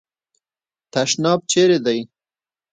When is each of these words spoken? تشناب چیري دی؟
تشناب 0.93 1.39
چیري 1.51 1.77
دی؟ 1.85 1.99